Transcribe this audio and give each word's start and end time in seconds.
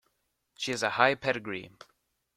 She 0.57 0.71
has 0.71 0.81
a 0.81 0.89
high 0.89 1.13
pedigree. 1.13 1.69